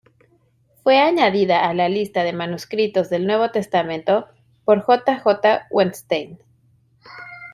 Fue 0.81 0.97
añadida 0.97 1.69
a 1.69 1.75
la 1.75 1.87
lista 1.87 2.23
de 2.23 2.33
manuscritos 2.33 3.11
del 3.11 3.27
Nuevo 3.27 3.51
Testamento 3.51 4.27
por 4.65 4.81
J. 4.81 5.17
J. 5.19 5.67
Wettstein. 5.69 6.39